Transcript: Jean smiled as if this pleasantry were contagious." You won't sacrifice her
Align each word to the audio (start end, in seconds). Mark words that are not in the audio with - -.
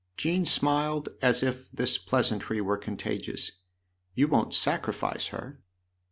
Jean 0.17 0.45
smiled 0.45 1.09
as 1.21 1.43
if 1.43 1.69
this 1.71 1.99
pleasantry 1.99 2.59
were 2.59 2.75
contagious." 2.75 3.51
You 4.15 4.27
won't 4.27 4.55
sacrifice 4.55 5.27
her 5.27 5.59